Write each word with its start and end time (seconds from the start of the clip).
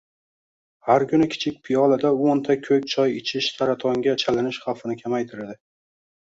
Har 0.85 1.03
kuni 1.11 1.27
kichik 1.33 1.59
piyolada 1.69 2.11
o‘nta 2.29 2.55
ko‘k 2.69 2.87
choy 2.95 3.13
ichish 3.19 3.51
saratonga 3.59 4.17
chalinish 4.25 4.63
xavfini 4.65 4.99
kamaytiradi. 5.05 5.59